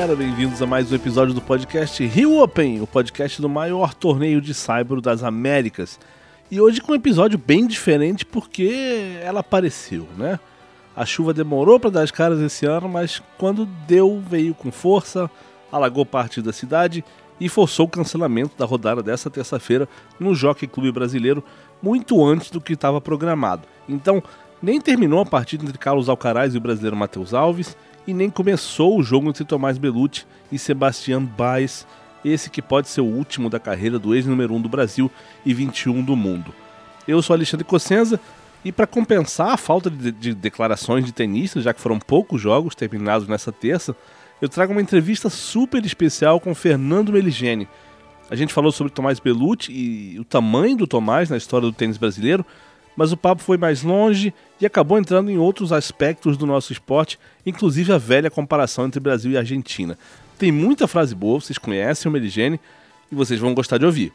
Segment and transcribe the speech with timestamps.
[0.00, 4.40] Galera, bem-vindos a mais um episódio do podcast Rio Open, o podcast do maior torneio
[4.40, 6.00] de Saibro das Américas.
[6.50, 10.40] E hoje com um episódio bem diferente porque ela apareceu, né?
[10.96, 15.30] A chuva demorou para dar as caras esse ano, mas quando deu, veio com força,
[15.70, 17.04] alagou parte da cidade
[17.38, 19.86] e forçou o cancelamento da rodada dessa terça-feira
[20.18, 21.44] no Jockey Clube Brasileiro
[21.82, 23.68] muito antes do que estava programado.
[23.86, 24.22] Então,
[24.62, 27.76] nem terminou a partida entre Carlos Alcaraz e o brasileiro Matheus Alves
[28.10, 31.86] e nem começou o jogo entre Tomás Belucci e Sebastian Baez,
[32.24, 35.10] esse que pode ser o último da carreira do ex-número 1 do Brasil
[35.46, 36.52] e 21 do mundo.
[37.06, 38.18] Eu sou Alexandre Cossenza
[38.64, 42.74] e para compensar a falta de, de declarações de tenistas, já que foram poucos jogos
[42.74, 43.94] terminados nessa terça,
[44.42, 47.68] eu trago uma entrevista super especial com Fernando Meligeni.
[48.28, 51.96] A gente falou sobre Tomás Belucci e o tamanho do Tomás na história do tênis
[51.96, 52.44] brasileiro,
[53.00, 57.18] mas o papo foi mais longe e acabou entrando em outros aspectos do nosso esporte,
[57.46, 59.98] inclusive a velha comparação entre Brasil e Argentina.
[60.38, 62.60] Tem muita frase boa, vocês conhecem o Meligene
[63.10, 64.12] e vocês vão gostar de ouvir.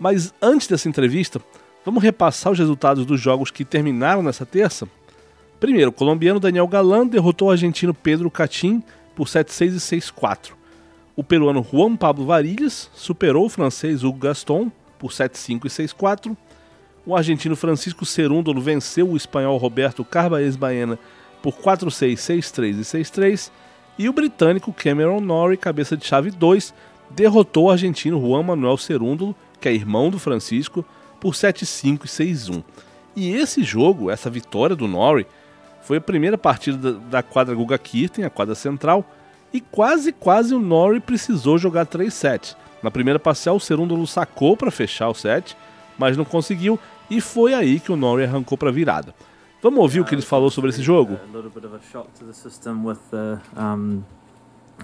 [0.00, 1.42] Mas antes dessa entrevista,
[1.84, 4.88] vamos repassar os resultados dos jogos que terminaram nessa terça?
[5.60, 8.82] Primeiro, o colombiano Daniel Galan derrotou o argentino Pedro Catim
[9.14, 10.52] por 7-6 e 6-4.
[11.14, 16.34] O peruano Juan Pablo Varilhas superou o francês Hugo Gaston por 7-5 e 6-4
[17.06, 20.98] o argentino Francisco Cerúndolo venceu o espanhol Roberto Carbaez Baena
[21.40, 23.50] por 4-6, 6-3 e 6-3.
[23.96, 26.74] E o britânico Cameron Norrie, cabeça de chave 2,
[27.10, 30.84] derrotou o argentino Juan Manuel Cerúndolo, que é irmão do Francisco,
[31.20, 32.64] por 7-5 e 6-1.
[33.14, 35.26] E esse jogo, essa vitória do Norrie,
[35.82, 39.08] foi a primeira partida da quadra Guga Kirten, a quadra central,
[39.52, 42.56] e quase quase o Norrie precisou jogar 3 sets.
[42.82, 45.56] Na primeira parcial, o Cerúndolo sacou para fechar o set,
[45.96, 46.78] mas não conseguiu
[47.10, 49.14] e foi aí que o Norrie arrancou para a virada.
[49.62, 51.18] Vamos ouvir o que ele falou sobre esse jogo?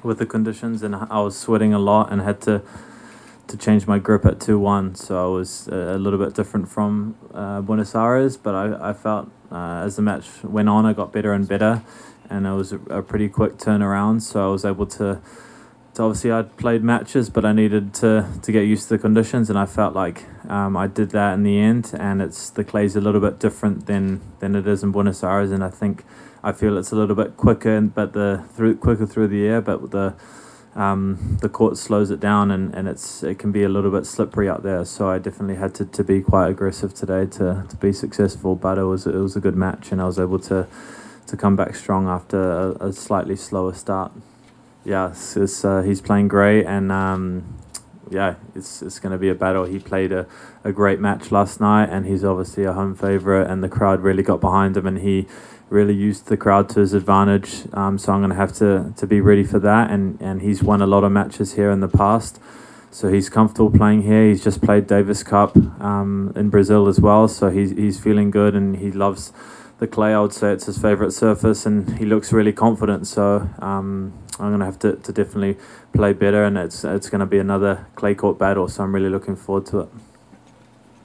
[0.03, 2.63] with the conditions and I was sweating a lot and had to
[3.49, 7.61] to change my grip at 2-1 so I was a little bit different from uh,
[7.61, 11.33] Buenos Aires but I, I felt uh, as the match went on I got better
[11.35, 11.83] and better
[12.31, 15.21] and it was a, a pretty quick turnaround so I was able to
[15.95, 19.51] so obviously I'd played matches, but I needed to to get used to the conditions,
[19.51, 21.91] and I felt like um, I did that in the end.
[21.99, 25.51] And it's the clay's a little bit different than than it is in Buenos Aires,
[25.51, 26.05] and I think
[26.43, 29.91] I feel it's a little bit quicker, but the through quicker through the air, but
[29.91, 30.15] the
[30.75, 34.07] um, the court slows it down, and, and it's it can be a little bit
[34.07, 34.87] slippery out there.
[34.87, 38.55] So I definitely had to, to be quite aggressive today to, to be successful.
[38.57, 40.67] But it was it was a good match, and I was able to
[41.27, 44.13] to come back strong after a, a slightly slower start.
[44.85, 47.59] Yeah, it's, it's, uh, he's playing great, and um,
[48.11, 49.65] yeah, it's it's going to be a battle.
[49.65, 50.27] He played a,
[50.65, 54.23] a great match last night, and he's obviously a home favorite, and the crowd really
[54.23, 55.27] got behind him, and he
[55.71, 57.63] really used the crowd to his advantage.
[57.73, 60.63] Um, so I'm going to have to to be ready for that, and and he's
[60.63, 62.39] won a lot of matches here in the past.
[62.91, 64.29] So he's comfortable playing here.
[64.29, 68.55] He's just played Davis Cup um, in Brazil as well, so he's he's feeling good
[68.55, 69.33] and he loves
[69.83, 70.15] the clay.
[70.15, 73.07] I would say it's his surface, and he looks really confident.
[73.07, 75.57] So um, I'm going to have to, to definitely
[75.93, 78.69] play better, and it's it's going to be another clay court battle.
[78.69, 79.89] So I'm really looking forward to it.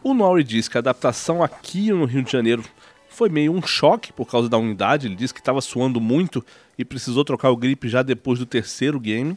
[0.04, 2.64] O Norrie diz que a adaptação aqui no Rio de Janeiro
[3.10, 5.08] foi meio um choque por causa da unidade.
[5.08, 6.46] Ele disse que estava suando muito
[6.78, 9.36] e precisou trocar o grip já depois do terceiro game.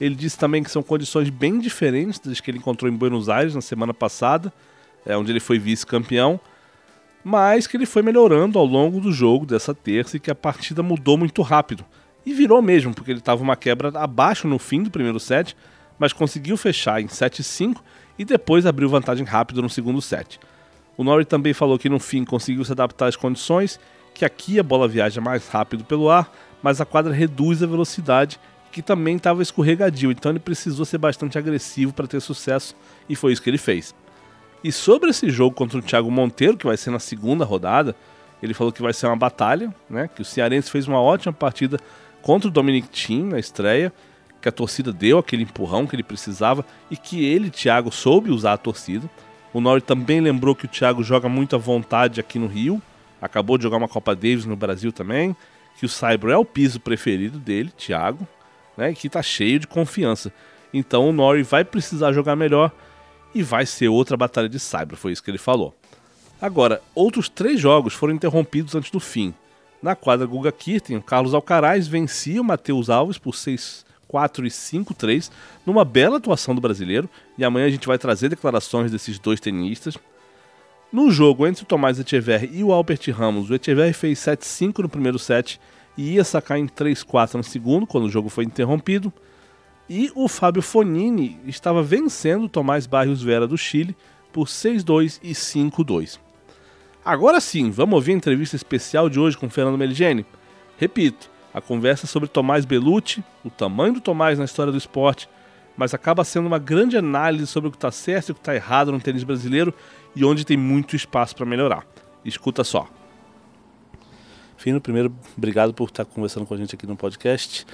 [0.00, 3.54] Ele disse também que são condições bem diferentes das que ele encontrou em Buenos Aires
[3.54, 4.52] na semana passada,
[5.04, 6.38] é, onde ele foi vice-campeão,
[7.28, 10.80] mas que ele foi melhorando ao longo do jogo dessa terça e que a partida
[10.80, 11.84] mudou muito rápido.
[12.24, 15.56] E virou mesmo, porque ele estava uma quebra abaixo no fim do primeiro set,
[15.98, 17.78] mas conseguiu fechar em 7-5
[18.16, 20.38] e depois abriu vantagem rápida no segundo set.
[20.96, 23.80] O Norrie também falou que no fim conseguiu se adaptar às condições,
[24.14, 28.38] que aqui a bola viaja mais rápido pelo ar, mas a quadra reduz a velocidade,
[28.70, 32.76] que também estava escorregadio, então ele precisou ser bastante agressivo para ter sucesso
[33.08, 33.92] e foi isso que ele fez.
[34.62, 37.94] E sobre esse jogo contra o Thiago Monteiro, que vai ser na segunda rodada,
[38.42, 40.08] ele falou que vai ser uma batalha, né?
[40.14, 41.78] Que o Cearense fez uma ótima partida
[42.22, 43.92] contra o Dominic Thiem na estreia,
[44.40, 48.54] que a torcida deu aquele empurrão que ele precisava e que ele, Thiago, soube usar
[48.54, 49.08] a torcida.
[49.52, 52.80] O Nori também lembrou que o Thiago joga muito à vontade aqui no Rio,
[53.20, 55.34] acabou de jogar uma Copa Davis no Brasil também,
[55.78, 58.26] que o Saibro é o piso preferido dele, Thiago,
[58.76, 60.32] né, e que está cheio de confiança.
[60.72, 62.70] Então o Nori vai precisar jogar melhor
[63.36, 65.74] e vai ser outra batalha de Saibro, foi isso que ele falou.
[66.40, 69.34] Agora, outros três jogos foram interrompidos antes do fim.
[69.82, 75.30] Na quadra Guga Kirten, Carlos Alcaraz vencia o Matheus Alves por 6 4 e 5-3,
[75.66, 79.98] numa bela atuação do brasileiro, e amanhã a gente vai trazer declarações desses dois tenistas.
[80.92, 84.88] No jogo entre o Tomás Echeverri e o Albert Ramos, o Echeverri fez 7-5 no
[84.88, 85.60] primeiro set
[85.96, 89.12] e ia sacar em 3-4 no segundo, quando o jogo foi interrompido.
[89.88, 93.96] E o Fábio Fonini estava vencendo Tomás Barrios Vera do Chile
[94.32, 96.18] por 6-2 e 5-2.
[97.04, 100.26] Agora sim, vamos ouvir a entrevista especial de hoje com Fernando Meligeni?
[100.76, 105.28] Repito, a conversa sobre Tomás Belucci, o tamanho do Tomás na história do esporte,
[105.76, 108.54] mas acaba sendo uma grande análise sobre o que está certo e o que está
[108.54, 109.72] errado no tênis brasileiro
[110.16, 111.86] e onde tem muito espaço para melhorar.
[112.24, 112.88] Escuta só.
[114.56, 117.64] Fino, primeiro, obrigado por estar conversando com a gente aqui no podcast.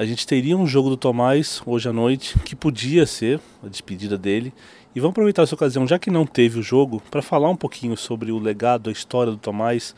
[0.00, 4.16] A gente teria um jogo do Tomás hoje à noite, que podia ser a despedida
[4.16, 4.50] dele.
[4.94, 7.94] E vamos aproveitar essa ocasião, já que não teve o jogo, para falar um pouquinho
[7.98, 9.94] sobre o legado, a história do Tomás,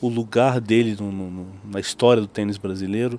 [0.00, 3.18] o lugar dele no, no, na história do tênis brasileiro.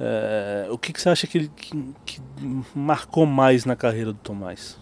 [0.00, 2.20] É, o que, que, você acha que, ele, que, que,
[2.74, 4.78] marcou mais na carreira do Tomás?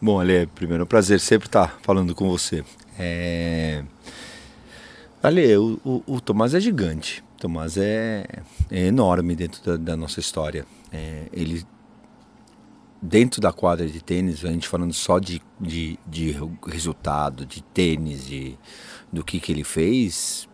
[0.00, 2.64] Bom, Ale, primeiro é um prazer sempre estar falando com você.
[2.98, 3.84] É...
[5.22, 7.22] Ale, o, o, o Tomás é gigante.
[7.38, 8.24] Tomás é,
[8.70, 10.66] é enorme dentro da, da nossa história.
[10.92, 11.64] É, ele
[13.00, 16.36] dentro da quadra de tênis, a gente falando só de, de, de
[16.66, 18.58] resultado, de tênis, de,
[19.12, 20.48] do que, que ele fez,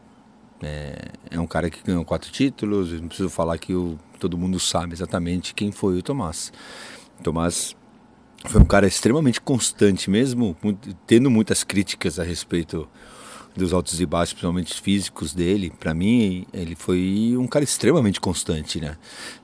[0.62, 4.60] é, é, um cara que ganhou quatro títulos, não preciso falar que o, todo mundo
[4.60, 6.52] sabe exatamente quem foi o Tomás.
[7.18, 7.74] O Tomás
[8.46, 10.56] foi um cara extremamente constante, mesmo
[11.06, 12.88] tendo muitas críticas a respeito
[13.56, 18.80] dos altos e baixos, principalmente físicos dele, para mim ele foi um cara extremamente constante,
[18.80, 18.96] né?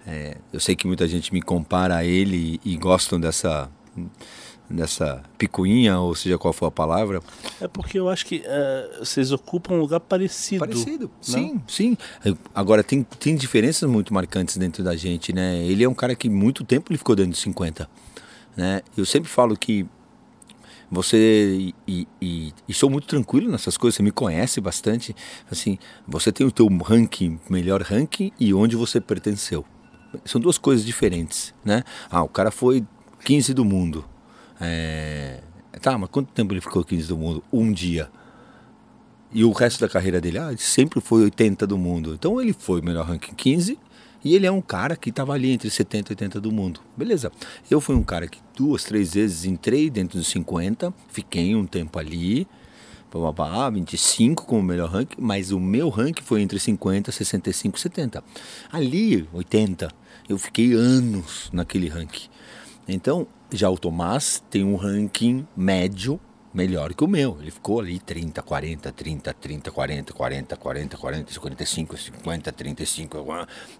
[0.06, 3.70] É, eu sei que muita gente me compara a ele e, gostam dessa
[4.68, 7.20] dessa picuinha, ou seja, qual for a palavra.
[7.60, 10.60] É porque eu acho que uh, vocês ocupam um lugar parecido.
[10.60, 11.10] Parecido, né?
[11.20, 11.96] sim, sim.
[12.54, 15.56] Agora, tem, tem diferenças muito marcantes dentro da gente, né?
[15.64, 17.90] Ele é um cara que muito tempo ele ficou dentro de 50,
[18.56, 18.80] né?
[18.96, 19.86] Eu sempre falo que
[20.90, 25.14] você e, e, e, sou muito tranquilo nessas coisas, você me conhece bastante,
[25.50, 29.64] assim, você tem o teu ranking, melhor ranking e onde você pertenceu.
[30.24, 31.84] São duas coisas diferentes, né?
[32.10, 32.84] Ah, o cara foi
[33.24, 34.04] 15 do mundo.
[34.60, 35.40] É...
[35.80, 37.44] Tá, mas quanto tempo ele ficou 15 do mundo?
[37.52, 38.10] Um dia.
[39.32, 42.14] E o resto da carreira dele, ah, sempre foi 80 do mundo.
[42.14, 43.78] Então ele foi melhor ranking 15
[44.24, 46.80] e ele é um cara que estava ali entre 70 e 80 do mundo.
[46.96, 47.32] Beleza.
[47.70, 51.98] Eu fui um cara que duas, três vezes entrei dentro dos 50, fiquei um tempo
[51.98, 52.46] ali,
[53.12, 58.24] babá, 25 como melhor ranking, mas o meu ranking foi entre 50, 65 e 70.
[58.70, 59.90] Ali, 80,
[60.28, 62.28] eu fiquei anos naquele ranking.
[62.86, 66.20] Então, já o Tomás tem um ranking médio
[66.52, 67.38] melhor que o meu.
[67.40, 73.26] Ele ficou ali 30, 40, 30, 30, 40, 40, 40, 40, 45, 50, 35,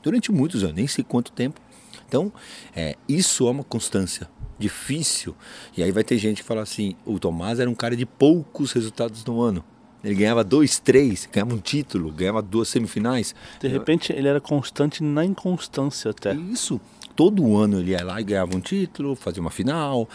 [0.03, 1.61] durante muitos anos, nem sei quanto tempo.
[2.07, 2.33] Então,
[2.75, 4.29] é, isso é uma constância
[4.59, 5.35] difícil.
[5.77, 8.73] E aí vai ter gente que fala assim: o Tomás era um cara de poucos
[8.73, 9.65] resultados no ano.
[10.03, 13.35] Ele ganhava dois, três, ganhava um título, ganhava duas semifinais.
[13.61, 16.35] De repente ele era constante na inconstância até.
[16.35, 16.81] Isso
[17.15, 20.09] todo ano ele ia lá e ganhava um título, fazia uma final,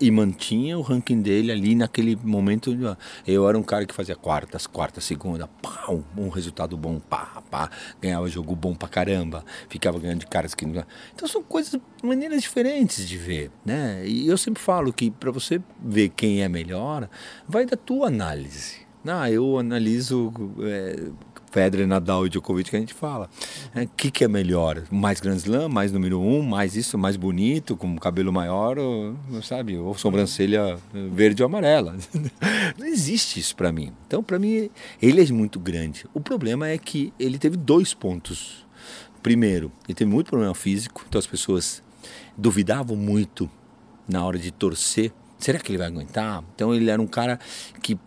[0.00, 2.76] e mantinha o ranking dele ali naquele momento.
[3.26, 5.86] Eu era um cara que fazia quartas, quarta, segunda, pá,
[6.16, 10.66] um resultado bom, pá, pá, ganhava jogo bom pra caramba, ficava ganhando de caras que
[10.66, 10.84] não.
[11.14, 14.06] Então são coisas, maneiras diferentes de ver, né?
[14.06, 17.08] E eu sempre falo que para você ver quem é melhor,
[17.46, 18.88] vai da tua análise.
[19.06, 21.10] Ah, eu analiso é,
[21.50, 23.28] Federer, Nadal e Djokovic que a gente fala.
[23.74, 24.82] O é, que, que é melhor?
[24.90, 29.76] Mais Grand Slam, mais número um, mais isso, mais bonito, com cabelo maior, ou, sabe?
[29.76, 30.78] Ou sobrancelha
[31.12, 31.96] verde ou amarela.
[32.78, 33.92] Não existe isso para mim.
[34.06, 34.70] Então, para mim,
[35.02, 36.06] ele é muito grande.
[36.14, 38.64] O problema é que ele teve dois pontos.
[39.22, 41.82] Primeiro, ele teve muito problema físico, então as pessoas
[42.36, 43.50] duvidavam muito
[44.08, 45.12] na hora de torcer.
[45.38, 46.42] Será que ele vai aguentar?
[46.54, 47.38] Então ele era um cara
[47.82, 47.98] que,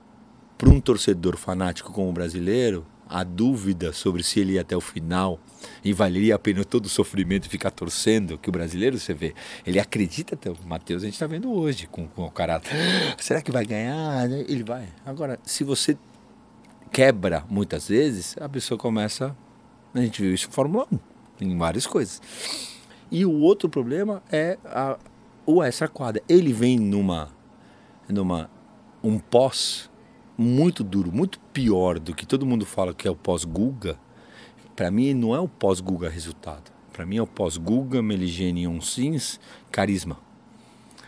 [0.57, 4.82] para um torcedor fanático como o brasileiro, a dúvida sobre se ele ia até o
[4.82, 5.39] final
[5.86, 9.79] e valeria a pena todo o sofrimento ficar torcendo, que o brasileiro, você vê, ele
[9.79, 12.72] acredita até o Matheus, a gente está vendo hoje com, com o caráter.
[13.22, 14.27] Será que vai ganhar?
[14.32, 14.88] Ele vai.
[15.05, 15.96] Agora, se você
[16.91, 19.36] quebra muitas vezes, a pessoa começa.
[19.93, 21.00] A gente viu isso em Fórmula 1,
[21.41, 22.20] em várias coisas.
[23.12, 24.98] E o outro problema é a,
[25.46, 26.24] o extra quadra.
[26.27, 27.32] Ele vem numa,
[28.10, 28.50] numa
[29.03, 29.88] um pós
[30.37, 33.97] muito duro, muito pior do que todo mundo fala que é o pós-Guga,
[34.75, 36.71] para mim não é o pós-Guga resultado.
[36.91, 39.39] Para mim é o pós-Guga, Meligene Onsins,
[39.71, 40.17] carisma.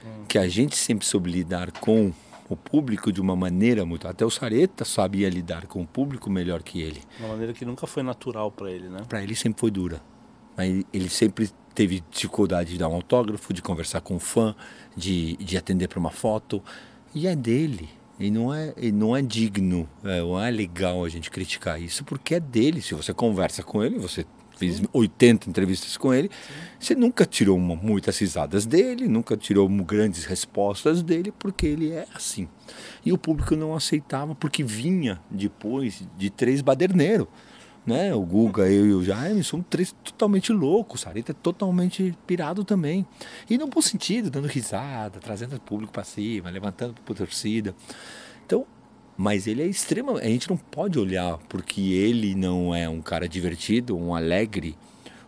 [0.03, 0.25] Hum.
[0.27, 2.11] Que a gente sempre soube lidar com
[2.49, 4.07] o público de uma maneira muito.
[4.07, 7.01] Até o Sareta sabia lidar com o público melhor que ele.
[7.19, 9.01] Uma maneira que nunca foi natural para ele, né?
[9.07, 10.01] Para ele sempre foi dura.
[10.55, 14.55] Mas ele sempre teve dificuldade de dar um autógrafo, de conversar com um fã,
[14.95, 16.63] de, de atender para uma foto.
[17.13, 17.89] E é dele
[18.19, 22.03] E não é, e não é digno, é, não é legal a gente criticar isso,
[22.05, 22.81] porque é dele.
[22.81, 24.25] Se você conversa com ele, você
[24.57, 26.53] fez 80 entrevistas com ele, Sim.
[26.79, 32.05] você nunca tirou uma, muitas risadas dele, nunca tirou grandes respostas dele, porque ele é
[32.13, 32.47] assim.
[33.05, 37.27] E o público não aceitava, porque vinha depois de três baderneiros
[37.85, 38.13] né?
[38.13, 41.01] O Guga, eu e o Jaime somos três totalmente loucos.
[41.01, 43.05] Sarita é totalmente pirado também.
[43.49, 47.75] E no bom sentido, dando risada, trazendo o público para cima, levantando para torcida.
[48.45, 48.65] Então,
[49.17, 50.17] mas ele é extremo.
[50.17, 54.75] A gente não pode olhar porque ele não é um cara divertido, um alegre,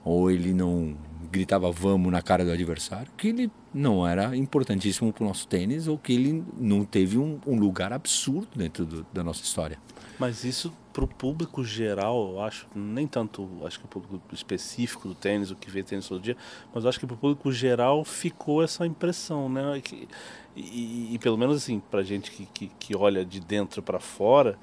[0.04, 0.96] ou ele não
[1.32, 5.88] gritava vamos na cara do adversário, que ele não era importantíssimo para o nosso tênis
[5.88, 9.78] ou que ele não teve um, um lugar absurdo dentro do, da nossa história.
[10.20, 15.08] Mas isso para o público geral, eu acho, nem tanto, acho que o público específico
[15.08, 16.36] do tênis, o que vê tênis todo dia,
[16.74, 19.80] mas eu acho que para o público geral ficou essa impressão, né?
[19.80, 20.08] Que,
[20.56, 24.58] e, e, pelo menos assim, para gente que, que, que olha de dentro para fora,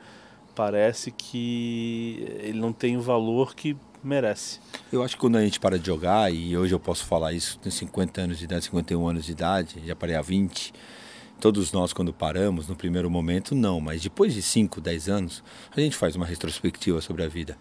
[0.56, 4.58] parece que ele não tem o valor que merece.
[4.92, 7.58] Eu acho que quando a gente para de jogar, e hoje eu posso falar isso,
[7.60, 10.74] tenho 50 anos de idade, 51 anos de idade, já parei há 20
[11.40, 15.44] Todos nós, quando paramos, no primeiro momento, não, mas depois de 5, 10 anos,
[15.76, 17.56] a gente faz uma retrospectiva sobre a vida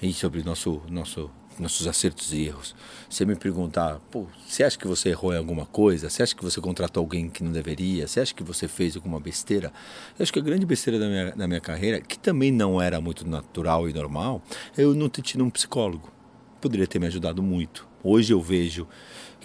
[0.00, 2.74] e sobre nosso, nosso, nossos acertos e erros.
[3.08, 6.08] Você me perguntar, pô, você acha que você errou em alguma coisa?
[6.08, 8.06] Você acha que você contratou alguém que não deveria?
[8.06, 9.72] Você acha que você fez alguma besteira?
[10.18, 13.00] Eu acho que a grande besteira da minha, da minha carreira, que também não era
[13.00, 14.42] muito natural e normal,
[14.76, 16.12] é eu não ter tido um psicólogo.
[16.60, 17.88] Poderia ter me ajudado muito.
[18.02, 18.86] Hoje eu vejo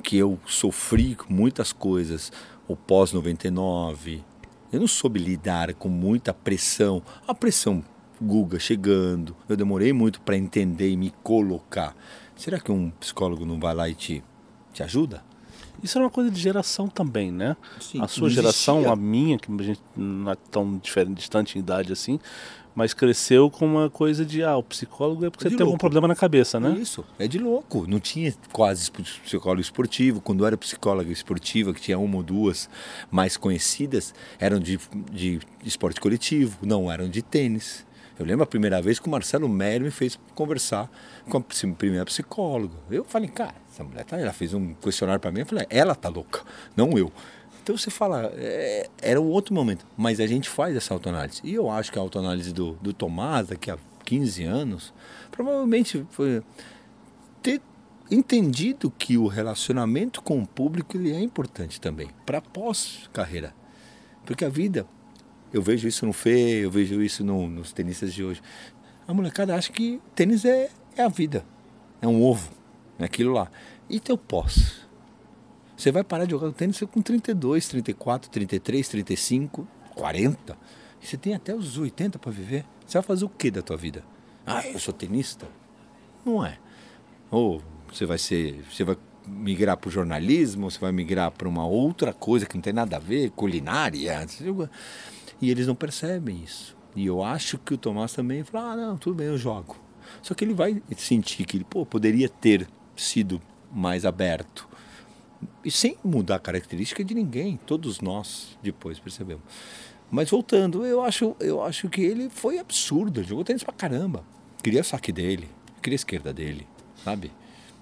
[0.03, 2.31] que eu sofri muitas coisas
[2.67, 4.21] o pós-99.
[4.71, 7.01] Eu não soube lidar com muita pressão.
[7.27, 7.83] A pressão
[8.21, 9.35] Guga chegando.
[9.49, 11.95] Eu demorei muito para entender e me colocar.
[12.35, 14.23] Será que um psicólogo não vai lá e te,
[14.71, 15.23] te ajuda?
[15.81, 17.57] Isso é uma coisa de geração também, né?
[17.79, 21.59] Sim, a sua geração, a minha, que a gente não é tão diferente, distante em
[21.59, 22.19] idade assim,
[22.73, 25.77] mas cresceu com uma coisa de ah, o psicólogo é porque é você tem algum
[25.77, 26.77] problema na cabeça, né?
[26.79, 27.85] Isso, é de louco.
[27.87, 30.21] Não tinha quase psicólogo esportivo.
[30.21, 32.69] Quando era psicóloga esportiva, que tinha uma ou duas
[33.09, 34.79] mais conhecidas, eram de,
[35.11, 37.85] de esporte coletivo, não eram de tênis.
[38.17, 40.89] Eu lembro a primeira vez que o Marcelo Meyer me fez conversar
[41.27, 41.41] com a
[41.75, 42.75] primeira psicóloga.
[42.89, 45.95] Eu falei, cara, essa mulher tá, ela fez um questionário para mim, eu falei, ela
[45.95, 46.41] tá louca,
[46.75, 47.11] não eu.
[47.63, 51.41] Então você fala, é, era um outro momento, mas a gente faz essa autoanálise.
[51.43, 54.93] E eu acho que a autoanálise do, do Tomás, daqui a 15 anos,
[55.29, 56.41] provavelmente foi
[57.41, 57.61] ter
[58.09, 63.53] entendido que o relacionamento com o público ele é importante também, para pós-carreira.
[64.25, 64.85] Porque a vida,
[65.53, 68.41] eu vejo isso no Fê, eu vejo isso no, nos tenistas de hoje.
[69.07, 71.45] A molecada acha que tênis é, é a vida,
[72.01, 72.51] é um ovo,
[72.99, 73.51] é aquilo lá.
[73.89, 74.87] E teu pós?
[75.81, 80.55] Você vai parar de jogar tênis com 32, 34, 33, 35, 40.
[81.01, 82.63] E você tem até os 80 para viver.
[82.85, 84.03] Você vai fazer o que da tua vida?
[84.45, 85.47] Ah, eu sou tenista?
[86.23, 86.59] Não é.
[87.31, 88.95] Ou você vai ser, você vai
[89.25, 92.97] migrar para o jornalismo, você vai migrar para uma outra coisa que não tem nada
[92.97, 94.23] a ver, culinária.
[95.41, 96.77] E eles não percebem isso.
[96.95, 99.75] E eu acho que o Tomás também fala, ah, não, tudo bem, eu jogo.
[100.21, 103.41] Só que ele vai sentir que ele pô, poderia ter sido
[103.73, 104.69] mais aberto
[105.63, 109.43] e sem mudar a característica de ninguém, todos nós depois percebemos.
[110.09, 114.23] Mas voltando, eu acho, eu acho que ele foi absurdo, ele jogou tênis pra caramba.
[114.61, 115.47] Queria o saque dele,
[115.81, 116.67] queria a esquerda dele,
[117.03, 117.31] sabe?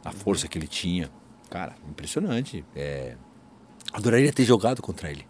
[0.04, 1.10] A força que ele tinha.
[1.50, 2.64] Cara, impressionante.
[2.76, 3.16] É...
[3.92, 5.26] Adoraria ter jogado contra ele.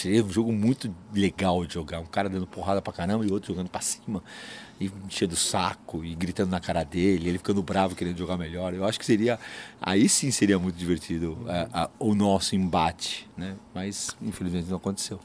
[0.00, 2.00] Seria um jogo muito legal de jogar.
[2.00, 4.22] Um cara dando porrada pra caramba e outro jogando pra cima
[4.80, 8.74] e enchendo o saco e gritando na cara dele, ele ficando bravo querendo jogar melhor.
[8.74, 9.38] Eu acho que seria.
[9.80, 13.56] Aí sim seria muito divertido a, a, o nosso embate, né?
[13.74, 15.18] Mas infelizmente não aconteceu.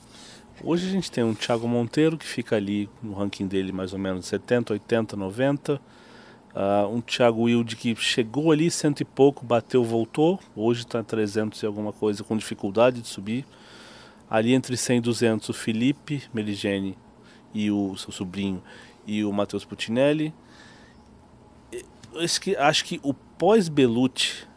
[0.64, 4.00] Hoje a gente tem um Thiago Monteiro que fica ali no ranking dele mais ou
[4.00, 5.82] menos 70, 80, 90.
[6.54, 10.40] Uh, um Thiago Wilde que chegou ali cento e pouco, bateu, voltou.
[10.56, 13.46] Hoje está 300 e alguma coisa com dificuldade de subir.
[14.32, 16.98] Ali entre 100 e 200 o Felipe Meligeni
[17.54, 18.64] e o seu sobrinho
[19.06, 20.34] e o Matheus Putinelli.
[22.16, 24.48] Acho que, acho que o pós-Belucci,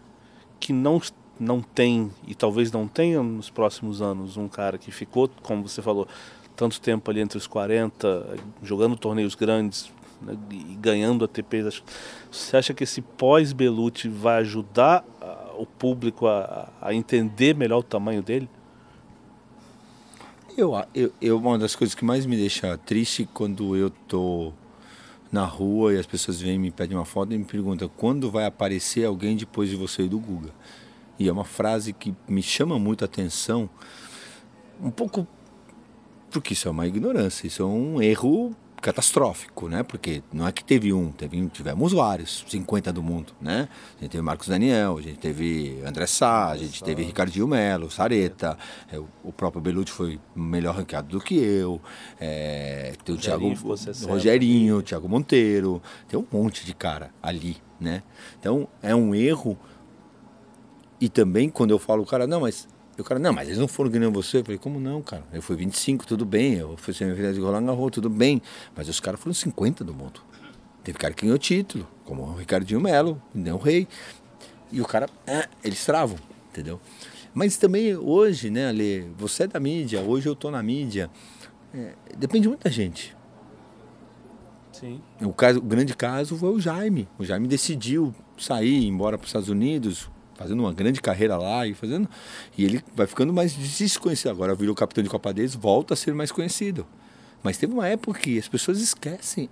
[0.61, 1.03] que não,
[1.41, 5.83] não tem, e talvez não tenha nos próximos anos, um cara que ficou, como você
[5.83, 6.07] falou,
[6.55, 11.83] tanto tempo ali entre os 40, jogando torneios grandes né, e ganhando ATPs.
[12.31, 15.05] Você acha que esse pós-Belucci vai ajudar
[15.59, 18.49] o público a, a entender melhor o tamanho dele?
[20.57, 24.53] Eu, eu, eu, uma das coisas que mais me deixa triste quando eu tô
[25.33, 28.47] na rua e as pessoas vêm me pedem uma foto e me perguntam quando vai
[28.47, 30.51] aparecer alguém depois de você e do Guga.
[31.19, 33.69] E é uma frase que me chama muito a atenção,
[34.81, 35.27] um pouco
[36.31, 39.83] Porque isso é uma ignorância, isso é um erro catastrófico, né?
[39.83, 43.67] Porque não é que teve um, teve, tivemos vários, 50 do mundo, né?
[43.97, 47.91] A gente teve Marcos Daniel, a gente teve André Sá, a gente teve Ricardinho Melo,
[47.91, 48.59] Sareta,
[48.93, 51.81] é, o próprio Belucci foi melhor ranqueado do que eu,
[52.21, 53.55] é, tem o Thiago,
[54.07, 58.03] Rogerinho, o Thiago Monteiro, tem um monte de cara ali, né?
[58.39, 59.59] Então é um erro
[61.01, 63.67] e também quando eu falo, cara, não, mas e o cara, não, mas eles não
[63.67, 64.39] foram que nem você.
[64.39, 65.25] Eu falei, como não, cara?
[65.33, 66.55] Eu fui 25, tudo bem.
[66.55, 68.41] Eu fui semifinal de Roland Garros, tudo bem.
[68.77, 70.21] Mas os caras foram 50 do mundo.
[70.85, 73.89] Teve cara que ganhou título, como o Ricardinho Melo, o Rei.
[74.71, 76.19] E o cara, é, eles travam,
[76.51, 76.81] entendeu?
[77.33, 81.11] Mas também hoje, né, Ale, você é da mídia, hoje eu tô na mídia.
[81.75, 83.17] É, depende muito da gente.
[84.73, 85.01] Sim.
[85.21, 87.09] O, caso, o grande caso foi o Jaime.
[87.19, 91.67] O Jaime decidiu sair, ir embora para os Estados Unidos, fazendo uma grande carreira lá
[91.67, 92.09] e fazendo.
[92.57, 94.31] E ele vai ficando mais desconhecido.
[94.31, 96.87] Agora virou capitão de Copa volta a ser mais conhecido.
[97.43, 99.49] Mas teve uma época que as pessoas esquecem.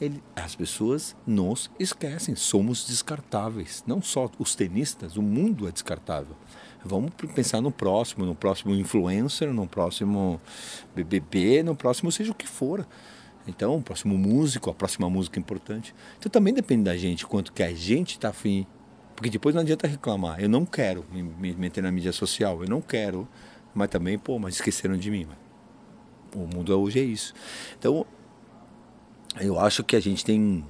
[0.00, 2.34] Ele, as pessoas nos esquecem.
[2.34, 3.84] Somos descartáveis.
[3.86, 6.36] Não só os tenistas, o mundo é descartável.
[6.82, 10.40] Vamos pensar no próximo, no próximo influencer, no próximo
[10.94, 12.86] BBB, no próximo seja o que for.
[13.46, 15.94] Então, o próximo músico, a próxima música importante.
[16.18, 18.66] Então também depende da gente, quanto que a gente está afim
[19.20, 20.40] porque depois não adianta reclamar.
[20.40, 23.28] Eu não quero me meter na mídia social, eu não quero.
[23.74, 25.28] Mas também, pô, mas esqueceram de mim.
[26.34, 27.34] O mundo hoje é isso.
[27.78, 28.06] Então,
[29.38, 30.64] eu acho que a gente tem,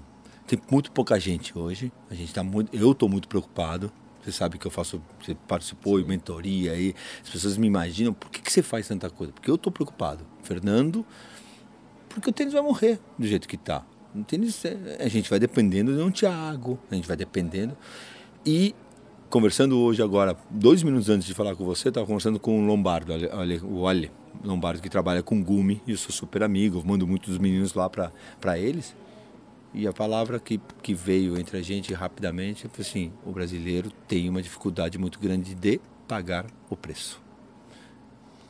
[0.49, 1.93] tem muito pouca gente hoje.
[2.11, 3.93] A gente tá muito, eu estou muito preocupado.
[4.21, 6.93] Você sabe que eu faço, você participou em mentoria aí.
[7.23, 9.33] As pessoas me imaginam, por que, que você faz tanta coisa?
[9.33, 10.27] Porque eu estou preocupado.
[10.43, 11.07] Fernando,
[12.09, 13.87] porque o tênis vai morrer do jeito que está.
[14.13, 17.77] O tênis, é, a gente vai dependendo de um Thiago, a gente vai dependendo.
[18.45, 18.75] E
[19.29, 23.13] conversando hoje agora, dois minutos antes de falar com você, estava conversando com o Lombardo,
[23.65, 24.11] o Ale
[24.43, 28.59] Lombardo que trabalha com Gumi, e eu sou super amigo, mando muitos meninos lá para
[28.59, 28.95] eles.
[29.73, 34.29] E a palavra que, que veio entre a gente rapidamente foi assim: o brasileiro tem
[34.29, 37.21] uma dificuldade muito grande de pagar o preço.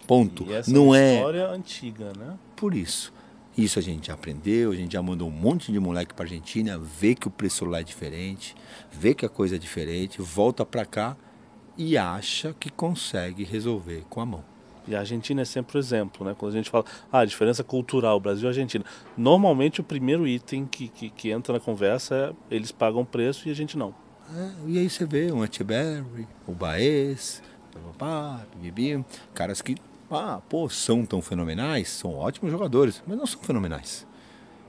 [0.06, 0.44] Ponto.
[0.48, 2.38] E essa Não é uma é história antiga, né?
[2.56, 3.12] por isso.
[3.56, 6.78] Isso a gente já aprendeu, a gente já mandou um monte de moleque para Argentina,
[6.78, 8.54] vê que o preço lá é diferente,
[8.90, 11.16] vê que a coisa é diferente, volta para cá
[11.76, 14.44] e acha que consegue resolver com a mão.
[14.86, 16.34] E a Argentina é sempre o exemplo, né?
[16.36, 18.84] Quando a gente fala, ah, a diferença cultural, Brasil e Argentina.
[19.16, 23.50] Normalmente o primeiro item que, que, que entra na conversa é eles pagam preço e
[23.50, 23.94] a gente não.
[24.34, 29.76] É, e aí você vê um Etcheberry, o Baez, papá, bibi, caras que
[30.10, 34.06] ah, pô, são tão fenomenais, são ótimos jogadores, mas não são fenomenais.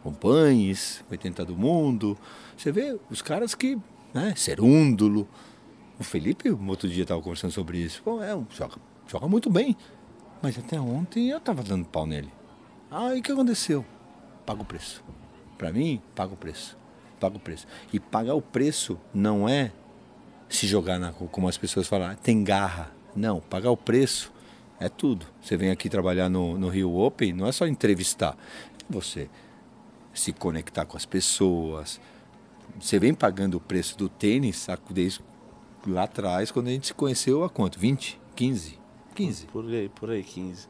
[0.03, 2.17] O Pães, 80 do mundo.
[2.55, 3.77] Você vê os caras que,
[4.13, 5.27] né, Serúndulo.
[5.99, 8.01] O Felipe, um outro dia estava conversando sobre isso.
[8.03, 8.75] Pô, é, joga,
[9.07, 9.75] joga muito bem.
[10.41, 12.31] Mas até ontem eu estava dando pau nele.
[12.89, 13.85] Ah, e o que aconteceu?
[14.45, 15.03] Paga o preço.
[15.57, 16.75] Para mim, paga o preço.
[17.19, 17.67] Paga o preço.
[17.93, 19.71] E pagar o preço não é
[20.49, 22.91] se jogar na como as pessoas falam, ah, tem garra.
[23.15, 24.31] Não, pagar o preço
[24.81, 25.27] é tudo.
[25.41, 28.35] Você vem aqui trabalhar no, no Rio Open, não é só entrevistar.
[28.89, 29.29] Você
[30.11, 32.01] se conectar com as pessoas.
[32.79, 35.21] Você vem pagando o preço do tênis desde
[35.85, 37.79] lá atrás, quando a gente se conheceu há quanto?
[37.79, 38.19] 20?
[38.35, 38.79] 15?
[39.13, 39.45] 15.
[39.47, 40.67] Por aí, por aí, 15.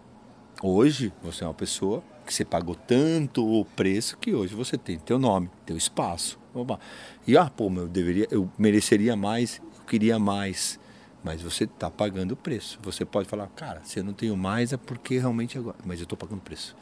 [0.62, 5.00] Hoje, você é uma pessoa que você pagou tanto o preço que hoje você tem
[5.00, 6.38] teu nome, teu espaço.
[6.54, 6.80] Oba.
[7.26, 10.80] E, ah, pô, eu deveria, eu mereceria mais, eu queria mais.
[11.24, 12.80] Mas você está pagando o preço.
[12.82, 15.78] Você pode falar, cara, se eu não tenho mais é porque realmente agora.
[15.86, 16.76] Mas eu estou pagando o preço.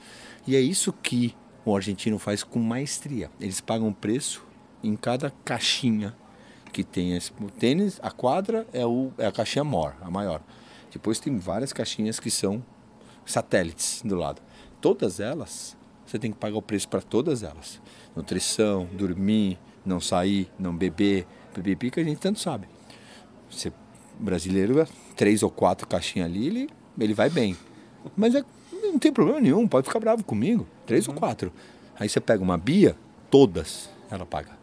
[0.47, 3.30] E é isso que o argentino faz com maestria.
[3.39, 4.45] Eles pagam preço
[4.84, 6.15] em cada caixinha
[6.71, 7.99] que tem esse o tênis.
[8.02, 10.41] A quadra é, o, é a caixinha maior, a maior.
[10.91, 12.63] Depois tem várias caixinhas que são
[13.25, 14.41] satélites do lado.
[14.82, 17.82] Todas elas, você tem que pagar o preço para todas elas.
[18.15, 22.67] Nutrição, dormir, não sair, não beber, beber que a gente tanto sabe.
[23.49, 23.71] Você
[24.19, 27.55] brasileiro, três ou quatro caixinhas ali, ele, ele vai bem.
[28.15, 30.67] Mas é, não tem problema nenhum, pode ficar bravo comigo.
[30.86, 31.13] Três uhum.
[31.13, 31.51] ou quatro.
[31.97, 32.95] Aí você pega uma Bia,
[33.32, 34.58] todas ela paga.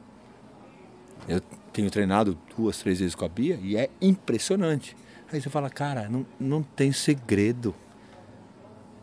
[1.28, 1.40] Eu
[1.72, 4.96] tenho treinado duas, três vezes com a Bia e é impressionante.
[5.32, 7.74] Aí você fala, cara, não, não tem segredo.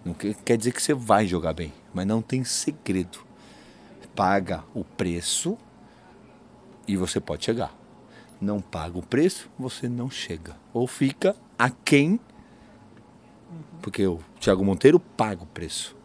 [0.06, 3.20] Não quer dizer que você vai jogar bem, mas não tem segredo.
[4.16, 5.58] Paga o preço
[6.88, 7.83] e você pode chegar
[8.44, 10.56] não paga o preço, você não chega.
[10.74, 12.20] Ou fica aquém,
[13.82, 15.96] porque o Thiago Monteiro paga o preço.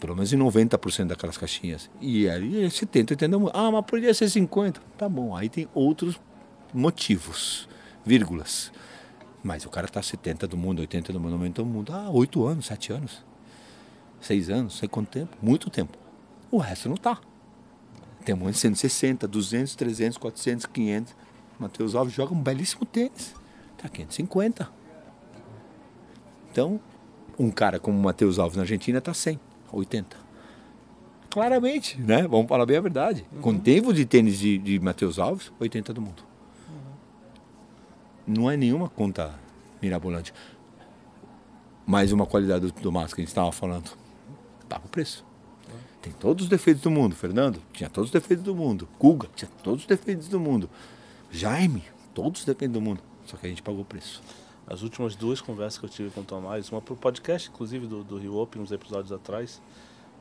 [0.00, 1.90] Pelo menos em 90% daquelas caixinhas.
[2.00, 3.36] E aí 70, 80.
[3.54, 4.80] Ah, mas poderia ser 50.
[4.98, 6.20] Tá bom, aí tem outros
[6.72, 7.68] motivos,
[8.04, 8.70] vírgulas.
[9.42, 11.92] Mas o cara tá 70 do mundo, 80 do mundo, 90 do mundo.
[11.92, 13.24] Ah, 8 anos, 7 anos.
[14.20, 15.98] seis anos, sei quanto tempo, muito tempo.
[16.50, 17.20] O resto não tá.
[18.24, 21.14] Tem um monte de 160, 200, 300, 400, 500.
[21.58, 23.34] Matheus Alves joga um belíssimo tênis.
[23.78, 24.70] Tá 550.
[26.50, 26.80] Então,
[27.38, 29.38] um cara como o Matheus Alves na Argentina tá 100,
[29.72, 30.16] 80.
[31.30, 32.26] Claramente, né?
[32.28, 33.26] Vamos falar bem a verdade.
[33.32, 33.40] Uhum.
[33.40, 36.22] Com o tempo de tênis de, de Matheus Alves, 80 do mundo.
[36.68, 38.34] Uhum.
[38.34, 39.34] Não é nenhuma conta
[39.82, 40.32] mirabolante.
[41.84, 43.90] Mais uma qualidade do, do que a gente estava falando.
[44.68, 45.24] Paga o preço.
[46.00, 47.16] Tem todos os defeitos do mundo.
[47.16, 48.88] Fernando tinha todos os defeitos do mundo.
[48.98, 50.70] Guga tinha todos os defeitos do mundo.
[51.34, 51.82] Jaime,
[52.14, 53.00] todos os defeitos do mundo.
[53.26, 54.22] Só que a gente pagou o preço.
[54.68, 57.88] As últimas duas conversas que eu tive com o Tomás, uma para o podcast, inclusive
[57.88, 59.60] do, do Rio Open, uns episódios atrás,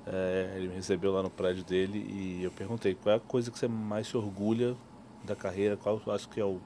[0.08, 3.52] é, ele me recebeu lá no prédio dele e eu perguntei qual é a coisa
[3.52, 4.76] que você mais se orgulha
[5.24, 6.60] da carreira, qual eu acho que é o,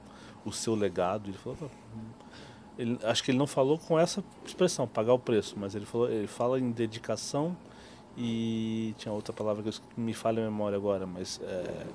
[0.46, 1.28] o seu legado.
[1.28, 1.70] Ele falou,
[2.78, 6.10] ele, acho que ele não falou com essa expressão, pagar o preço, mas ele falou,
[6.10, 7.54] ele fala em dedicação
[8.16, 11.86] e tinha outra palavra que me falha a memória agora, mas é,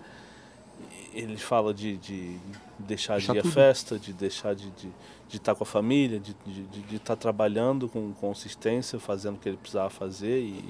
[1.14, 2.38] ele fala de, de
[2.80, 4.90] deixar, de ir à festa, de deixar de, de,
[5.30, 9.50] de estar com a família, de, de, de estar trabalhando com consistência, fazendo o que
[9.50, 10.64] ele precisava fazer e,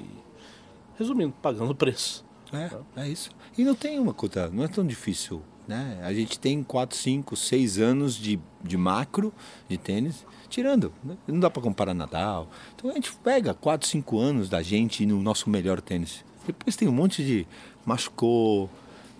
[0.98, 2.26] resumindo, pagando o preço.
[2.52, 3.32] É, é isso.
[3.58, 5.42] E não tem uma coisa, não é tão difícil.
[5.68, 6.00] Né?
[6.04, 9.34] A gente tem 4, 5, 6 anos de, de macro
[9.70, 10.94] de tênis, tirando.
[11.04, 11.18] Né?
[11.26, 12.50] Não dá para comparar Nadal.
[12.76, 16.24] Então a gente pega 4, 5 anos da gente no nosso melhor tênis.
[16.46, 17.48] Depois tem um monte de
[17.86, 18.70] machucou,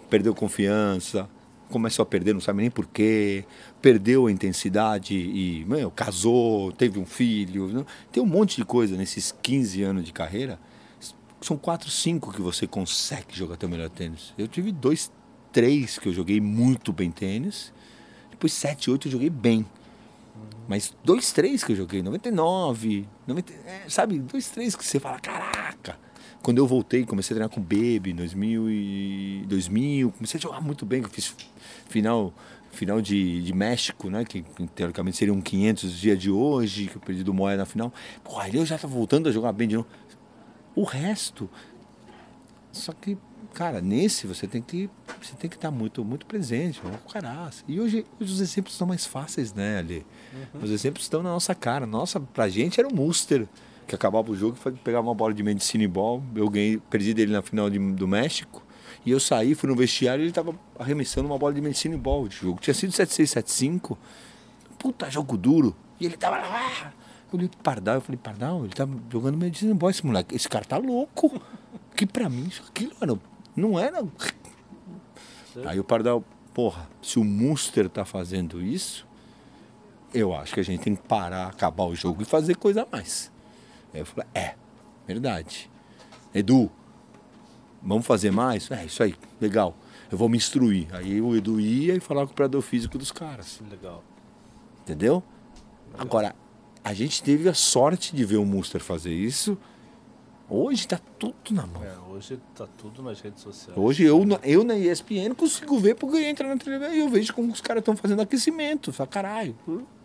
[0.10, 1.30] perdeu confiança,
[1.70, 3.46] começou a perder, não sabe nem porquê,
[3.82, 7.68] perdeu a intensidade e meu, casou, teve um filho.
[7.68, 7.86] Não?
[8.12, 10.60] Tem um monte de coisa nesses 15 anos de carreira.
[11.42, 14.34] São 4, 5 que você consegue jogar teu melhor tênis.
[14.38, 15.12] Eu tive dois,
[15.52, 17.74] três que eu joguei muito bem tênis.
[18.30, 19.66] Depois 7, 8 eu joguei bem.
[20.68, 24.20] Mas dois, três que eu joguei, 99, 90, é, sabe?
[24.20, 26.00] Dois, três que você fala, caraca,
[26.44, 30.42] quando eu voltei, comecei a treinar com o Baby em 2000, e 2000, comecei a
[30.42, 31.34] jogar muito bem, eu fiz
[31.88, 32.34] final
[32.74, 34.44] final de, de México, né, que
[34.76, 37.94] teoricamente seriam 500 dias de hoje, que eu perdi do Moé na final.
[38.24, 39.88] Pô, aí eu já tá voltando a jogar bem de novo.
[40.76, 41.48] O resto,
[42.72, 43.16] só que,
[43.54, 44.90] cara, nesse você tem que
[45.22, 47.64] você tem que estar tá muito muito presente, um caraço.
[47.68, 50.04] E hoje, hoje, os exemplos são mais fáceis, né, ali.
[50.56, 50.64] Uhum.
[50.64, 51.86] Os exemplos estão na nossa cara.
[51.86, 53.48] Nossa, pra gente era o Muster
[53.88, 57.32] que acabava o jogo, pegava uma bola de medicina e ball, eu ganhei, perdi dele
[57.32, 58.64] na final de, do México,
[59.06, 61.98] e eu saí, fui no vestiário e ele estava arremessando uma bola de medicina e
[61.98, 62.60] ball de jogo.
[62.62, 63.98] Tinha sido 7-6-7-5,
[64.80, 66.94] puta jogo duro, e ele tava lá.
[67.32, 70.36] Eu olhei pro Pardal, eu falei, Pardal, ele tá jogando medicina e ball, esse moleque,
[70.36, 71.42] esse cara tá louco.
[71.96, 73.20] que pra mim, isso aquilo era,
[73.56, 74.06] não era...
[75.66, 79.06] Aí o Pardal, porra, se o Muster tá fazendo isso,
[80.14, 82.88] eu acho que a gente tem que parar, acabar o jogo e fazer coisa a
[82.90, 83.32] mais.
[83.94, 84.56] Aí eu falei, é,
[85.06, 85.70] verdade.
[86.34, 86.72] Edu,
[87.82, 88.70] vamos fazer mais?
[88.72, 89.78] É, isso aí, legal.
[90.12, 90.88] Eu vou me instruir.
[90.92, 93.62] Aí o Edu ia e falava com o operador físico dos caras.
[93.70, 94.04] Legal.
[94.82, 95.24] Entendeu?
[95.92, 96.02] Legal.
[96.02, 96.36] Agora,
[96.84, 99.58] a gente teve a sorte de ver o Muster fazer isso.
[100.50, 101.84] Hoje tá tudo na mão.
[101.84, 103.78] É, hoje tá tudo nas redes sociais.
[103.78, 107.52] Hoje eu, eu na ESPN consigo ver porque entra na televisão e eu vejo como
[107.52, 108.92] os caras estão fazendo aquecimento.
[108.92, 109.56] Fala, caralho,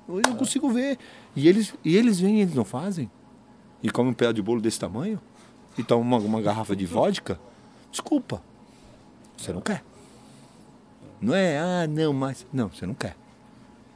[0.06, 0.36] hoje eu é.
[0.36, 0.98] consigo ver.
[1.34, 3.10] E eles, e eles vêm e eles não fazem
[3.82, 5.20] e come um pedaço de bolo desse tamanho
[5.76, 7.38] e toma uma, uma garrafa de vodka,
[7.90, 8.42] desculpa,
[9.36, 9.84] você não quer.
[11.20, 12.46] Não é, ah, não, mas.
[12.52, 13.16] Não, você não quer.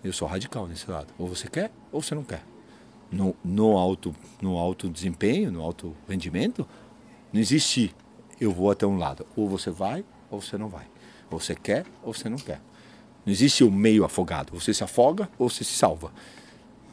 [0.03, 1.09] Eu sou radical nesse lado.
[1.18, 2.42] Ou você quer, ou você não quer.
[3.11, 6.66] No, no, alto, no alto desempenho, no alto rendimento,
[7.33, 7.95] não existe
[8.40, 9.25] eu vou até um lado.
[9.37, 10.87] Ou você vai, ou você não vai.
[11.31, 12.61] Ou você quer, ou você não quer.
[13.25, 14.53] Não existe o meio afogado.
[14.59, 16.12] Você se afoga ou você se salva.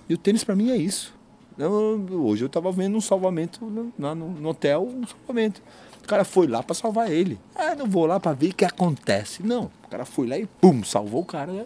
[0.07, 1.13] E o tênis para mim é isso.
[1.59, 5.61] Eu, hoje eu estava vendo um salvamento no, no, no, hotel, um salvamento.
[6.01, 7.37] O cara foi lá para salvar ele.
[7.53, 9.43] Ah, não vou lá para ver o que acontece.
[9.43, 11.65] Não, o cara foi lá e pum, salvou o cara né?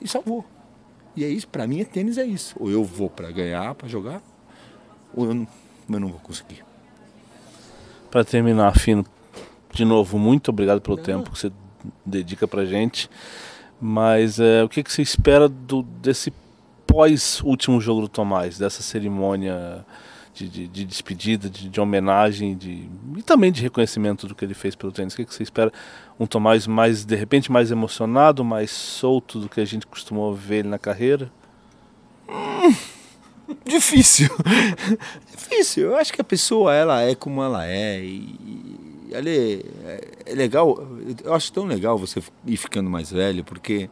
[0.00, 0.44] e salvou.
[1.16, 2.54] E é isso, para mim, é tênis é isso.
[2.58, 4.22] Ou eu vou para ganhar, para jogar,
[5.12, 5.48] ou eu não,
[5.90, 6.64] eu não vou conseguir.
[8.12, 9.04] Para terminar, Fino,
[9.72, 11.02] de novo, muito obrigado pelo não.
[11.02, 11.52] tempo que você
[12.06, 13.10] dedica para gente.
[13.80, 16.32] Mas é, o que, que você espera do, desse
[16.86, 19.84] pós último jogo do Tomás, dessa cerimônia
[20.34, 24.54] de, de, de despedida, de, de homenagem de, e também de reconhecimento do que ele
[24.54, 25.12] fez pelo tênis?
[25.12, 25.72] O que, que você espera?
[26.18, 30.60] Um Tomás mais, de repente, mais emocionado, mais solto do que a gente costumou ver
[30.60, 31.30] ele na carreira?
[32.28, 32.74] Hum,
[33.66, 34.30] difícil.
[35.30, 35.90] difícil.
[35.90, 38.00] Eu acho que a pessoa, ela é como ela é.
[38.02, 38.82] E
[39.14, 40.88] é, é legal.
[41.22, 43.90] Eu acho tão legal você ir ficando mais velho, porque.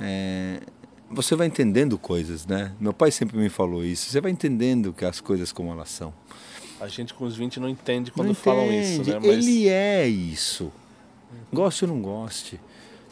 [0.00, 0.60] É,
[1.12, 2.72] você vai entendendo coisas, né?
[2.80, 4.10] Meu pai sempre me falou isso.
[4.10, 6.12] Você vai entendendo que as coisas como elas são.
[6.80, 9.02] A gente com os 20 não entende quando não falam entende.
[9.02, 9.20] isso, né?
[9.20, 10.72] Mas Ele é isso.
[11.52, 12.58] Goste ou não goste.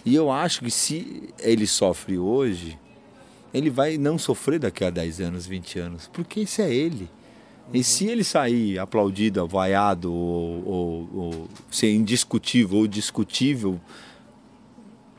[0.04, 2.78] E eu acho que se ele sofre hoje,
[3.52, 6.10] ele vai não sofrer daqui a 10 anos, 20 anos.
[6.12, 7.08] Porque isso é ele.
[7.72, 13.80] E se ele sair aplaudido, vaiado, ou, ou, ou ser indiscutível ou discutível,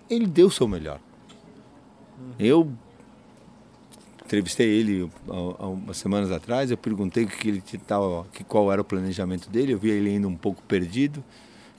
[0.10, 1.00] ele deu o seu melhor.
[2.40, 2.72] Eu
[4.26, 8.82] entrevistei ele há, há umas semanas atrás, eu perguntei que ele tava, que qual era
[8.82, 11.24] o planejamento dele, eu vi ele ainda um pouco perdido.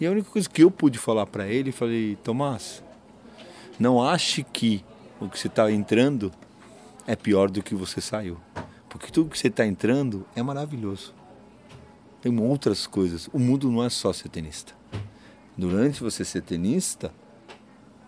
[0.01, 2.83] E a única coisa que eu pude falar para ele, falei, Tomás,
[3.79, 4.85] não ache que
[5.21, 6.33] o que você está entrando
[7.07, 8.37] é pior do que você saiu.
[8.89, 11.15] Porque tudo que você está entrando é maravilhoso.
[12.21, 13.29] Tem outras coisas.
[13.33, 14.75] O mundo não é só ser tenista.
[15.57, 17.13] Durante você ser tenista,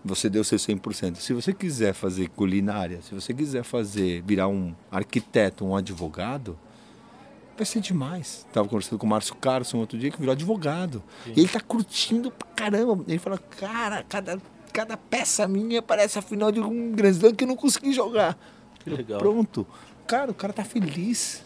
[0.05, 1.15] você deu seu 100%.
[1.15, 6.57] Se você quiser fazer culinária, se você quiser fazer, virar um arquiteto, um advogado,
[7.57, 8.45] vai ser demais.
[8.47, 11.01] Estava conversando com o Márcio Carson outro dia que virou advogado.
[11.23, 11.31] Sim.
[11.31, 13.03] E ele está curtindo pra caramba.
[13.07, 14.39] Ele fala, cara, cada,
[14.71, 18.37] cada peça minha parece a final de um Grand que eu não consegui jogar.
[18.83, 19.17] Que legal.
[19.17, 19.65] Pronto.
[20.05, 21.43] Cara, o cara tá feliz.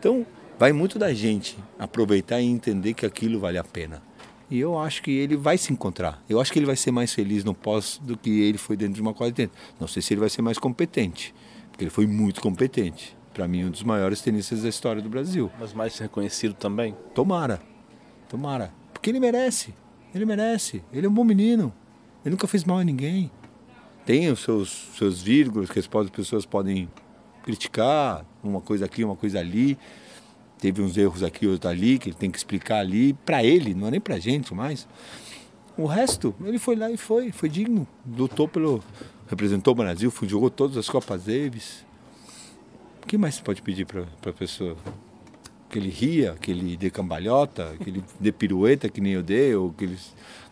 [0.00, 0.26] Então,
[0.58, 4.02] vai muito da gente aproveitar e entender que aquilo vale a pena.
[4.50, 6.22] E eu acho que ele vai se encontrar.
[6.28, 8.94] Eu acho que ele vai ser mais feliz no pós do que ele foi dentro
[8.94, 9.50] de uma quadra de
[9.80, 11.34] Não sei se ele vai ser mais competente,
[11.70, 13.16] porque ele foi muito competente.
[13.32, 15.50] Para mim, um dos maiores tenistas da história do Brasil.
[15.58, 16.94] Mas mais reconhecido também?
[17.14, 17.62] Tomara.
[18.28, 18.72] Tomara.
[18.92, 19.74] Porque ele merece.
[20.14, 20.84] Ele merece.
[20.92, 21.72] Ele é um bom menino.
[22.24, 23.30] Ele nunca fez mal a ninguém.
[24.04, 26.90] Tem os seus, seus vírgulas que as pessoas podem
[27.42, 29.78] criticar, uma coisa aqui, uma coisa ali
[30.62, 33.88] teve uns erros aqui, outros ali, que ele tem que explicar ali, para ele, não
[33.88, 34.86] é nem pra gente mais.
[35.76, 37.84] O resto, ele foi lá e foi, foi digno.
[38.06, 38.80] Lutou pelo.
[39.26, 41.84] representou o Brasil, jogou todas as Copas Davis.
[43.02, 44.76] O que mais se pode pedir para a pessoa?
[45.68, 49.56] Que ele ria, que ele dê cambalhota, que ele dê pirueta que nem eu dei,
[49.56, 49.98] ou que ele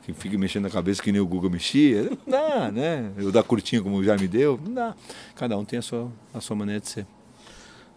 [0.02, 2.02] que fique mexendo a cabeça que nem o Google mexia.
[2.02, 3.12] Não dá, né?
[3.16, 4.96] Eu dar curtinho como já me deu, não dá.
[5.36, 7.06] Cada um tem a sua, a sua maneira de ser.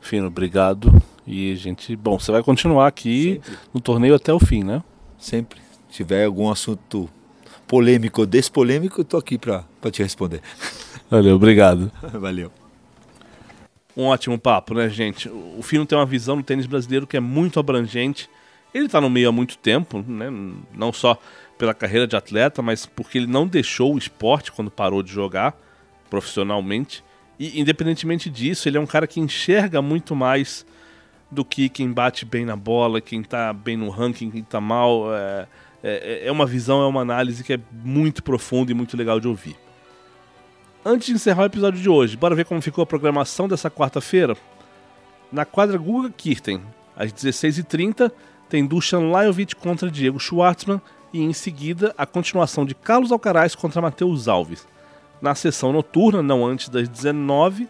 [0.04, 1.02] Fino, obrigado.
[1.26, 3.60] E a gente, bom, você vai continuar aqui Sempre.
[3.74, 4.84] no torneio até o fim, né?
[5.18, 5.62] Sempre.
[5.90, 7.10] Se tiver algum assunto
[7.66, 10.42] polêmico ou despolêmico, eu tô aqui para te responder.
[11.10, 11.90] Valeu, obrigado.
[12.20, 12.52] Valeu.
[13.96, 15.30] Um ótimo papo, né, gente?
[15.30, 18.30] O Fino tem uma visão do tênis brasileiro que é muito abrangente.
[18.74, 20.30] Ele está no meio há muito tempo, né?
[20.74, 21.18] Não só
[21.58, 25.56] pela carreira de atleta, mas porque ele não deixou o esporte quando parou de jogar
[26.10, 27.04] profissionalmente.
[27.44, 30.66] E independentemente disso, ele é um cara que enxerga muito mais
[31.30, 35.14] do que quem bate bem na bola, quem tá bem no ranking, quem tá mal.
[35.14, 35.46] É,
[35.84, 39.28] é, é uma visão, é uma análise que é muito profunda e muito legal de
[39.28, 39.58] ouvir.
[40.86, 44.38] Antes de encerrar o episódio de hoje, bora ver como ficou a programação dessa quarta-feira?
[45.30, 46.62] Na quadra Guga Kirten,
[46.96, 48.10] às 16h30,
[48.48, 53.82] tem Dusan Lajovic contra Diego Schwartzman e em seguida a continuação de Carlos Alcaraz contra
[53.82, 54.66] Matheus Alves.
[55.24, 57.66] Na sessão noturna, não antes das 19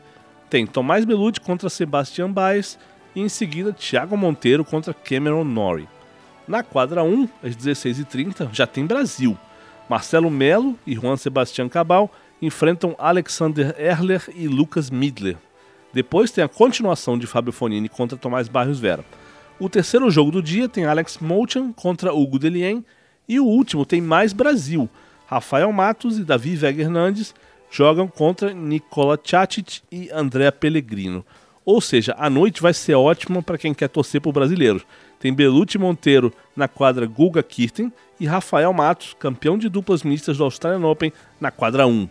[0.49, 2.79] tem Tomás Belucci contra Sebastian Baez
[3.15, 5.87] e em seguida Thiago Monteiro contra Cameron Norrie.
[6.47, 9.37] Na quadra 1, às 16h30, já tem Brasil.
[9.87, 12.09] Marcelo Melo e Juan Sebastián Cabal
[12.41, 15.37] enfrentam Alexander Erler e Lucas Midler.
[15.93, 19.05] Depois tem a continuação de Fábio Fonini contra Tomás Barrios Vera.
[19.59, 22.83] O terceiro jogo do dia tem Alex Mouchan contra Hugo Delien
[23.29, 24.89] e o último tem mais Brasil.
[25.25, 27.33] Rafael Matos e Davi Vega Hernandes
[27.71, 31.25] jogam contra Nicola Tchatic e André Pellegrino.
[31.65, 34.83] Ou seja, a noite vai ser ótima para quem quer torcer para o brasileiro.
[35.19, 40.43] Tem Belucci Monteiro na quadra Guga Kirten e Rafael Matos, campeão de duplas mistas do
[40.43, 42.09] Australian Open, na quadra 1.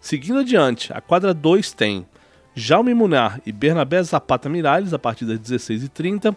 [0.00, 2.06] Seguindo adiante, a quadra 2 tem
[2.54, 6.34] Jaume Munar e Bernabé Zapata Miralles a partir das 16h30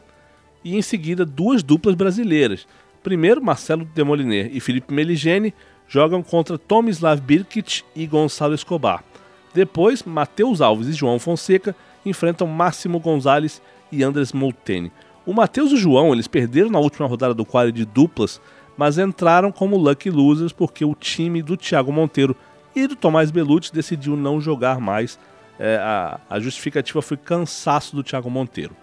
[0.63, 2.67] e em seguida duas duplas brasileiras.
[3.03, 5.53] Primeiro, Marcelo Demoliner e Felipe Meligeni
[5.89, 9.03] jogam contra Tomislav Birkic e Gonçalo Escobar.
[9.53, 11.75] Depois, Matheus Alves e João Fonseca
[12.05, 14.91] enfrentam Máximo Gonzalez e Andres Molteni.
[15.25, 18.39] O Matheus e o João eles perderam na última rodada do quadro de duplas,
[18.77, 22.35] mas entraram como lucky losers porque o time do Thiago Monteiro
[22.75, 25.19] e do Tomás Belucci decidiu não jogar mais.
[25.59, 28.75] É, a, a justificativa foi cansaço do Thiago Monteiro.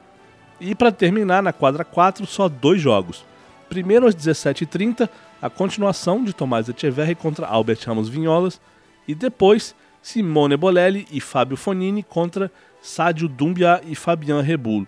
[0.61, 3.25] E para terminar, na quadra 4, só dois jogos.
[3.69, 5.09] Primeiro às 17h30,
[5.41, 8.61] a continuação de Tomás Echeverri contra Albert Ramos Vinholas
[9.07, 12.51] e depois Simone Bolelli e Fábio Fonini contra
[12.81, 14.87] Sádio Dumbia e Fabian Rebulo.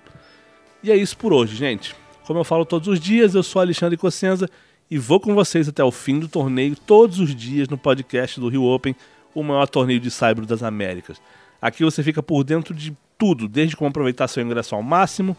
[0.82, 1.94] E é isso por hoje, gente.
[2.24, 4.48] Como eu falo todos os dias, eu sou Alexandre Cossenza
[4.90, 8.48] e vou com vocês até o fim do torneio todos os dias no podcast do
[8.48, 8.94] Rio Open,
[9.34, 11.20] o maior torneio de saibro das Américas.
[11.60, 15.36] Aqui você fica por dentro de tudo, desde como aproveitar seu ingresso ao máximo,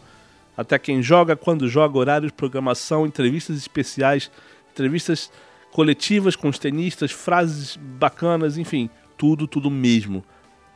[0.60, 4.30] até quem joga, quando joga, horários, programação, entrevistas especiais,
[4.70, 5.32] entrevistas
[5.72, 10.22] coletivas com os tenistas, frases bacanas, enfim, tudo, tudo mesmo.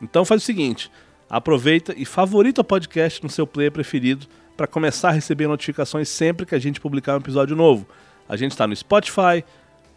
[0.01, 0.91] Então faz o seguinte,
[1.29, 4.25] aproveita e favorita o podcast no seu player preferido
[4.57, 7.87] para começar a receber notificações sempre que a gente publicar um episódio novo.
[8.27, 9.45] A gente está no Spotify,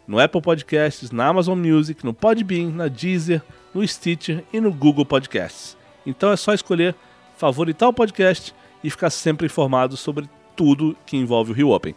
[0.07, 3.41] no Apple Podcasts, na Amazon Music, no Podbean, na Deezer,
[3.73, 5.75] no Stitcher e no Google Podcasts.
[6.05, 6.93] Então é só escolher
[7.37, 11.95] favoritar o podcast e ficar sempre informado sobre tudo que envolve o Rio Open.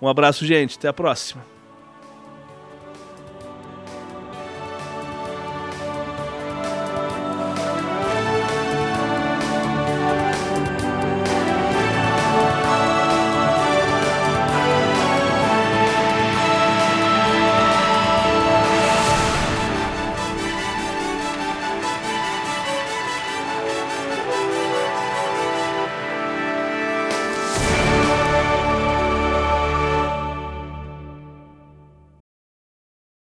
[0.00, 0.76] Um abraço, gente.
[0.76, 1.55] Até a próxima.